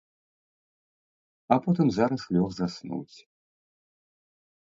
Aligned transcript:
А 1.55 1.57
потым 1.65 1.87
зараз 1.97 2.21
лёг 2.37 2.49
заснуць. 2.61 3.17